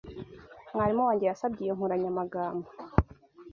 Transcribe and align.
Mwarimu 0.73 1.01
wanjye 1.07 1.25
yasabye 1.27 1.61
iyo 1.63 1.73
nkoranyamagambo. 1.77 2.67